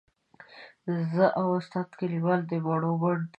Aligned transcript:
زه 1.13 1.25
او 1.39 1.47
استاد 1.59 1.89
کلیوال 1.99 2.41
د 2.47 2.53
مڼو 2.65 2.91
بڼ 3.01 3.17
ته 3.19 3.23
ووتو. 3.23 3.29